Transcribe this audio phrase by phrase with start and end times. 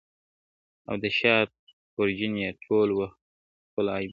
[0.89, 1.35] •او د شا
[1.91, 3.07] خورجین یې ټول وه
[3.67, 4.09] خپل عیبونه-